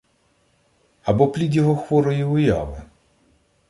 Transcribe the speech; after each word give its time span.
Або 1.03 1.27
плід 1.27 1.55
його 1.55 1.75
хворої 1.77 2.23
уяви? 2.23 2.81